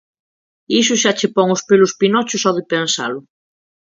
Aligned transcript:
Iso 0.81 0.93
xa 1.01 1.11
che 1.19 1.27
pon 1.35 1.47
os 1.55 1.65
pelos 1.69 1.95
pinocho 1.99 2.35
só 2.43 2.51
de 2.57 2.63
pensalo! 2.71 3.19